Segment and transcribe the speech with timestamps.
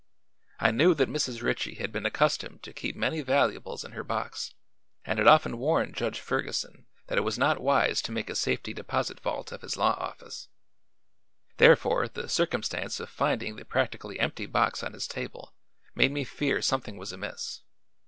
[0.59, 1.43] I knew that Mrs.
[1.43, 4.55] Ritchie had been accustomed to keep many valuables in her box
[5.05, 8.73] and had often warned Judge Ferguson that it was not wise to make a safety
[8.73, 10.47] deposit vault of his law office;
[11.57, 15.53] therefore the circumstance of finding the practically empty box on his table
[15.93, 17.61] made me fear something was amiss.